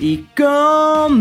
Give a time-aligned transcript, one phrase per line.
[0.00, 1.14] y comenzamos.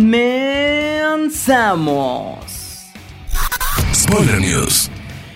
[3.94, 4.90] Spoiler News.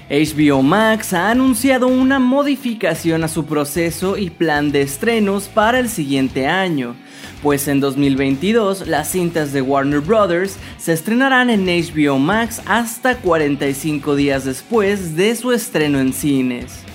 [0.09, 5.89] HBO Max ha anunciado una modificación a su proceso y plan de estrenos para el
[5.89, 6.95] siguiente año,
[7.43, 10.55] pues en 2022 las cintas de Warner Bros.
[10.77, 16.87] se estrenarán en HBO Max hasta 45 días después de su estreno en cines.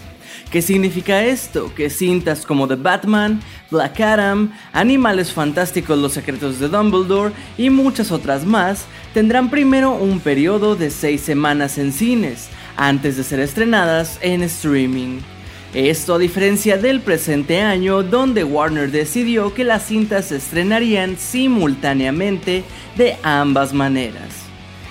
[0.51, 1.75] ¿Qué significa esto?
[1.75, 3.41] Que cintas como The Batman,
[3.73, 10.21] Black Adam, Animales Fantásticos Los Secretos de Dumbledore y muchas otras más tendrán primero un
[10.21, 15.21] periodo de 6 semanas en cines, antes de ser estrenadas en streaming.
[15.75, 22.65] Esto a diferencia del presente año donde Warner decidió que las cintas se estrenarían simultáneamente
[22.97, 24.43] de ambas maneras.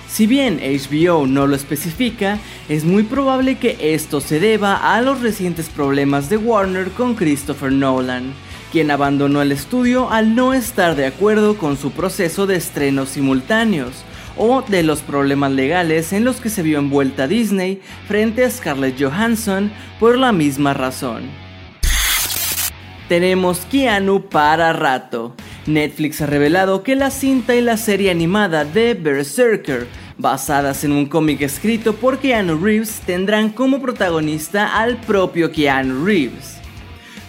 [0.08, 5.20] Si bien HBO no lo especifica, es muy probable que esto se deba a los
[5.20, 8.34] recientes problemas de Warner con Christopher Nolan,
[8.72, 14.02] quien abandonó el estudio al no estar de acuerdo con su proceso de estrenos simultáneos,
[14.36, 18.98] o de los problemas legales en los que se vio envuelta Disney frente a Scarlett
[18.98, 19.70] Johansson
[20.00, 21.24] por la misma razón.
[23.08, 25.34] Tenemos Keanu para rato.
[25.66, 29.86] Netflix ha revelado que la cinta y la serie animada de Berserker
[30.16, 36.61] basadas en un cómic escrito por Keanu Reeves, tendrán como protagonista al propio Keanu Reeves.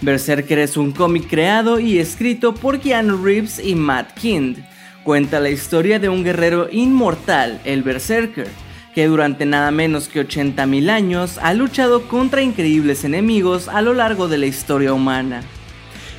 [0.04, 4.58] Berserker es un cómic creado y escrito por Keanu Reeves y Matt Kind.
[5.02, 8.50] Cuenta la historia de un guerrero inmortal, el Berserker,
[8.94, 14.28] que durante nada menos que 80.000 años ha luchado contra increíbles enemigos a lo largo
[14.28, 15.42] de la historia humana.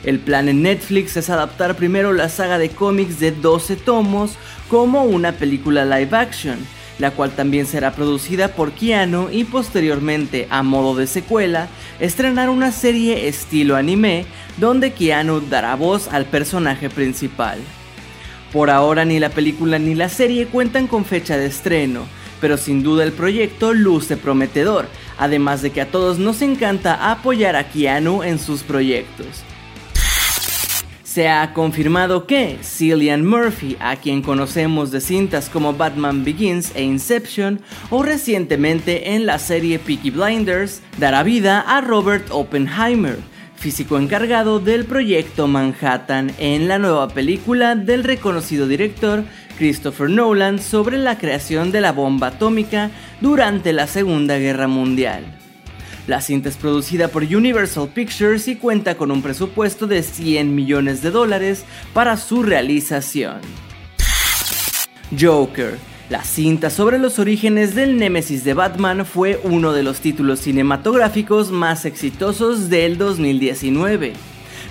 [0.03, 4.37] El plan en Netflix es adaptar primero la saga de cómics de 12 tomos
[4.71, 6.57] como una película live action,
[6.99, 11.69] la cual también será producida por Keanu y posteriormente, a modo de secuela,
[12.01, 14.27] estrenar una serie estilo anime
[14.59, 17.59] donde Keanu dará voz al personaje principal.
[18.53, 22.07] Por ahora ni la película ni la serie cuentan con fecha de estreno,
[22.41, 24.87] pero sin duda el proyecto luce prometedor,
[25.19, 29.43] además de que a todos nos encanta apoyar a Keanu en sus proyectos.
[31.15, 36.83] Se ha confirmado que Cillian Murphy, a quien conocemos de cintas como Batman Begins e
[36.83, 37.61] Inception,
[37.91, 43.19] o recientemente en la serie Peaky Blinders, dará vida a Robert Oppenheimer,
[43.55, 49.23] físico encargado del proyecto Manhattan en la nueva película del reconocido director
[49.57, 55.44] Christopher Nolan sobre la creación de la bomba atómica durante la Segunda Guerra Mundial.
[56.07, 61.01] La cinta es producida por Universal Pictures y cuenta con un presupuesto de 100 millones
[61.01, 63.41] de dólares para su realización.
[65.19, 65.79] Joker.
[66.11, 71.51] La cinta sobre los orígenes del Némesis de Batman fue uno de los títulos cinematográficos
[71.51, 74.13] más exitosos del 2019.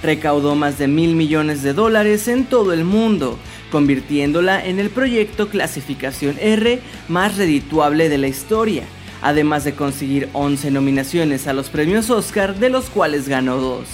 [0.04, 3.40] Recaudó más de mil millones de dólares en todo el mundo,
[3.72, 8.84] convirtiéndola en el proyecto clasificación R más redituable de la historia
[9.24, 13.88] además de conseguir 11 nominaciones a los premios Oscar, de los cuales ganó 2.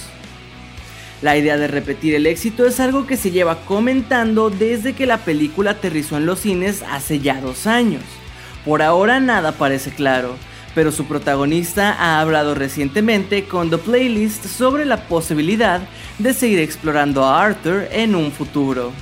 [1.22, 5.18] La idea de repetir el éxito es algo que se lleva comentando desde que la
[5.18, 8.02] película aterrizó en los cines hace ya dos años.
[8.64, 10.34] Por ahora nada parece claro,
[10.74, 15.80] pero su protagonista ha hablado recientemente con The Playlist sobre la posibilidad
[16.18, 18.92] de seguir explorando a Arthur en un futuro.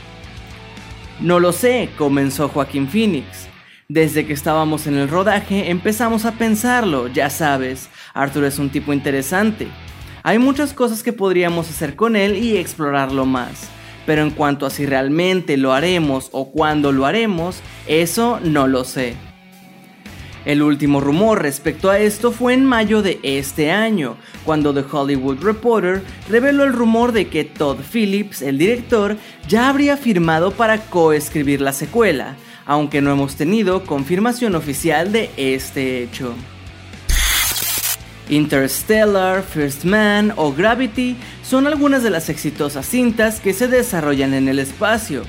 [1.21, 3.49] No lo sé, comenzó Joaquín Phoenix.
[3.91, 8.93] Desde que estábamos en el rodaje empezamos a pensarlo, ya sabes, Arthur es un tipo
[8.93, 9.67] interesante.
[10.23, 13.71] Hay muchas cosas que podríamos hacer con él y explorarlo más,
[14.05, 18.85] pero en cuanto a si realmente lo haremos o cuándo lo haremos, eso no lo
[18.85, 19.15] sé.
[20.45, 25.43] El último rumor respecto a esto fue en mayo de este año, cuando The Hollywood
[25.43, 29.17] Reporter reveló el rumor de que Todd Phillips, el director,
[29.49, 32.37] ya habría firmado para coescribir la secuela,
[32.69, 36.35] aunque no hemos tenido confirmación oficial de este hecho.
[38.29, 44.49] Interstellar, First Man o Gravity son algunas de las exitosas cintas que se desarrollan en
[44.49, 45.23] el espacio.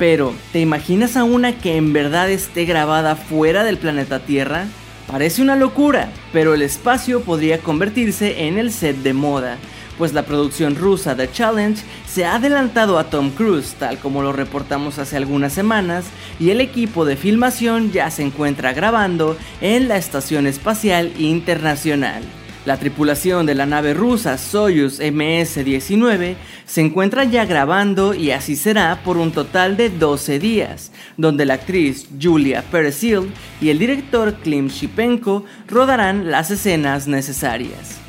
[0.00, 4.66] Pero, ¿te imaginas a una que en verdad esté grabada fuera del planeta Tierra?
[5.06, 9.58] Parece una locura, pero el espacio podría convertirse en el set de moda,
[10.00, 14.32] pues la producción rusa The Challenge se ha adelantado a Tom Cruise, tal como lo
[14.32, 16.06] reportamos hace algunas semanas,
[16.38, 22.22] y el equipo de filmación ya se encuentra grabando en la Estación Espacial Internacional.
[22.64, 29.02] La tripulación de la nave rusa Soyuz MS-19 se encuentra ya grabando y así será
[29.04, 33.30] por un total de 12 días, donde la actriz Julia Perezil
[33.60, 38.00] y el director Klim Shipenko rodarán las escenas necesarias.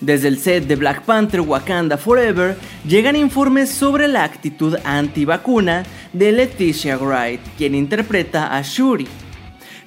[0.00, 2.56] Desde el set de Black Panther Wakanda Forever
[2.86, 9.06] llegan informes sobre la actitud anti-vacuna de Leticia Wright, quien interpreta a Shuri.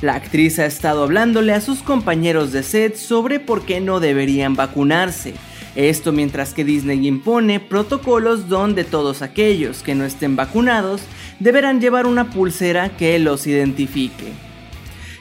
[0.01, 4.55] La actriz ha estado hablándole a sus compañeros de set sobre por qué no deberían
[4.55, 5.33] vacunarse.
[5.75, 11.01] Esto mientras que Disney impone protocolos donde todos aquellos que no estén vacunados
[11.39, 14.33] deberán llevar una pulsera que los identifique.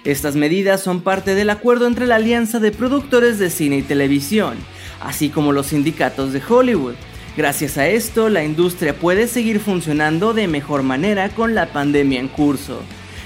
[0.05, 4.57] Estas medidas son parte del acuerdo entre la Alianza de Productores de Cine y Televisión,
[5.01, 6.95] así como los sindicatos de Hollywood.
[7.37, 12.29] Gracias a esto, la industria puede seguir funcionando de mejor manera con la pandemia en
[12.29, 12.81] curso.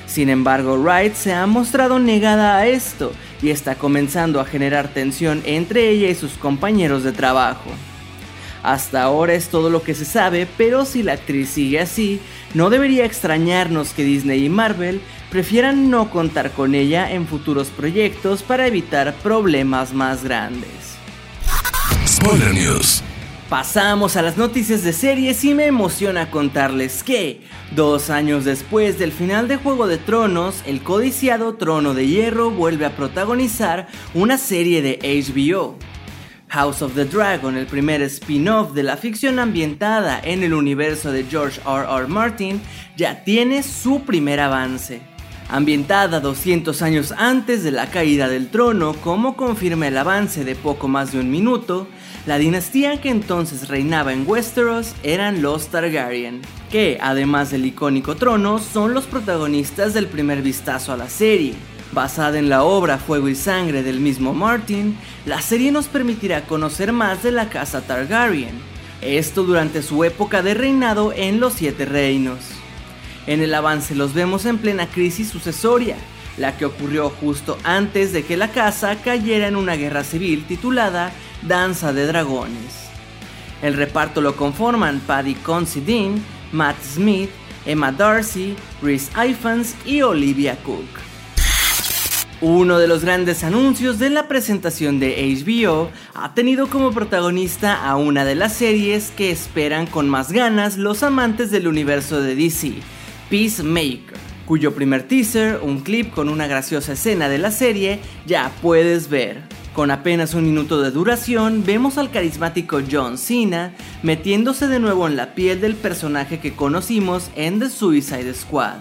[0.06, 5.40] Sin embargo, Wright se ha mostrado negada a esto y está comenzando a generar tensión
[5.44, 7.70] entre ella y sus compañeros de trabajo.
[8.62, 12.20] Hasta ahora es todo lo que se sabe, pero si la actriz sigue así,
[12.52, 15.00] no debería extrañarnos que Disney y Marvel
[15.30, 20.89] prefieran no contar con ella en futuros proyectos para evitar problemas más grandes.
[22.20, 23.02] News.
[23.48, 27.40] Pasamos a las noticias de series y me emociona contarles que,
[27.74, 32.84] dos años después del final de Juego de Tronos, el codiciado Trono de Hierro vuelve
[32.84, 35.76] a protagonizar una serie de HBO.
[36.48, 41.24] House of the Dragon, el primer spin-off de la ficción ambientada en el universo de
[41.24, 41.86] George R.
[41.88, 42.06] R.
[42.06, 42.60] Martin,
[42.96, 45.09] ya tiene su primer avance.
[45.52, 50.86] Ambientada 200 años antes de la caída del trono, como confirma el avance de poco
[50.86, 51.88] más de un minuto,
[52.24, 58.60] la dinastía que entonces reinaba en Westeros eran los Targaryen, que además del icónico trono
[58.60, 61.54] son los protagonistas del primer vistazo a la serie.
[61.90, 66.92] Basada en la obra Fuego y Sangre del mismo Martin, la serie nos permitirá conocer
[66.92, 68.54] más de la casa Targaryen,
[69.00, 72.38] esto durante su época de reinado en los Siete Reinos.
[73.26, 75.96] En el avance los vemos en plena crisis sucesoria,
[76.36, 81.12] la que ocurrió justo antes de que la casa cayera en una guerra civil titulada
[81.42, 82.88] Danza de Dragones.
[83.62, 86.20] El reparto lo conforman Paddy Considine,
[86.52, 87.30] Matt Smith,
[87.66, 91.10] Emma Darcy, Rhys Ifans y Olivia Cook.
[92.42, 97.96] Uno de los grandes anuncios de la presentación de HBO ha tenido como protagonista a
[97.96, 102.80] una de las series que esperan con más ganas los amantes del universo de DC,
[103.30, 109.08] Peacemaker, cuyo primer teaser, un clip con una graciosa escena de la serie, ya puedes
[109.08, 109.42] ver.
[109.72, 113.72] Con apenas un minuto de duración, vemos al carismático John Cena
[114.02, 118.78] metiéndose de nuevo en la piel del personaje que conocimos en The Suicide Squad.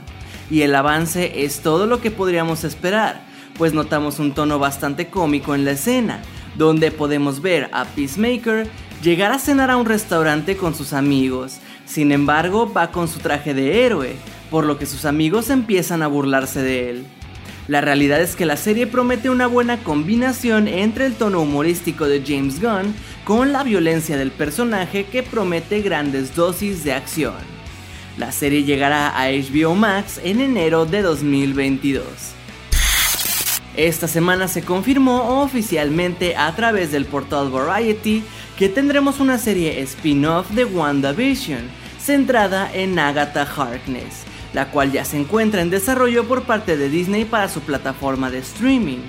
[0.50, 3.22] Y el avance es todo lo que podríamos esperar,
[3.56, 6.24] pues notamos un tono bastante cómico en la escena,
[6.58, 8.68] donde podemos ver a Peacemaker
[9.02, 11.58] llegar a cenar a un restaurante con sus amigos.
[11.86, 14.16] Sin embargo, va con su traje de héroe,
[14.52, 17.06] por lo que sus amigos empiezan a burlarse de él.
[17.68, 22.24] La realidad es que la serie promete una buena combinación entre el tono humorístico de
[22.26, 27.36] James Gunn con la violencia del personaje que promete grandes dosis de acción.
[28.18, 32.04] La serie llegará a HBO Max en enero de 2022.
[33.78, 38.24] Esta semana se confirmó oficialmente a través del portal Variety
[38.60, 41.62] que tendremos una serie spin-off de WandaVision,
[41.98, 47.24] centrada en Agatha Harkness, la cual ya se encuentra en desarrollo por parte de Disney
[47.24, 49.00] para su plataforma de streaming.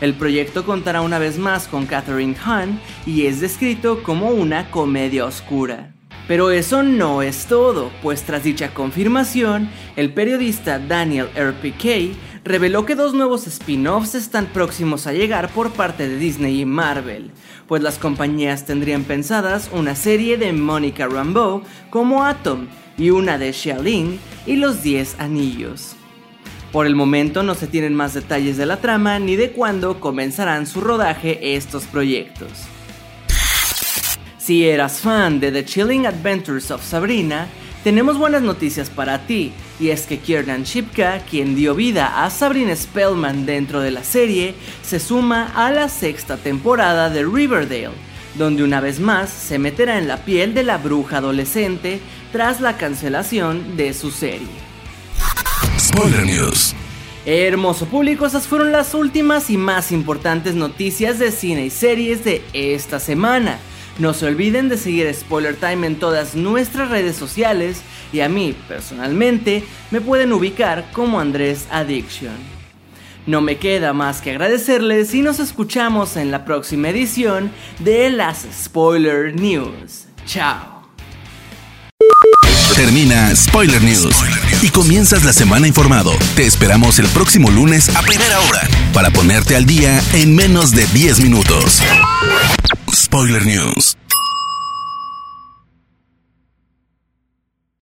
[0.00, 5.26] El proyecto contará una vez más con Catherine Hahn y es descrito como una comedia
[5.26, 5.92] oscura.
[6.26, 12.18] Pero eso no es todo, pues tras dicha confirmación, el periodista Daniel R.P.K.
[12.44, 17.30] reveló que dos nuevos spin-offs están próximos a llegar por parte de Disney y Marvel,
[17.66, 22.66] pues las compañías tendrían pensadas una serie de Monica Rambeau como Atom
[22.98, 25.96] y una de Xialing y los 10 anillos.
[26.70, 30.66] Por el momento no se tienen más detalles de la trama ni de cuándo comenzarán
[30.66, 32.50] su rodaje estos proyectos.
[34.38, 37.48] Si eras fan de The Chilling Adventures of Sabrina,
[37.84, 42.74] tenemos buenas noticias para ti, y es que Kiernan Shipka, quien dio vida a Sabrina
[42.74, 47.90] Spellman dentro de la serie, se suma a la sexta temporada de Riverdale,
[48.36, 52.00] donde una vez más se meterá en la piel de la bruja adolescente
[52.32, 54.48] tras la cancelación de su serie.
[55.78, 56.74] Spoiler News.
[57.26, 62.42] Hermoso público, esas fueron las últimas y más importantes noticias de cine y series de
[62.54, 63.58] esta semana.
[63.98, 67.80] No se olviden de seguir Spoiler Time en todas nuestras redes sociales
[68.12, 72.34] y a mí, personalmente, me pueden ubicar como Andrés Addiction.
[73.26, 78.46] No me queda más que agradecerles y nos escuchamos en la próxima edición de las
[78.64, 80.06] Spoiler News.
[80.26, 80.82] Chao.
[82.74, 84.16] Termina Spoiler News
[84.60, 86.10] y comienzas la semana informado.
[86.34, 90.84] Te esperamos el próximo lunes a primera hora para ponerte al día en menos de
[90.88, 91.80] 10 minutos.
[93.14, 94.03] Spoiler News.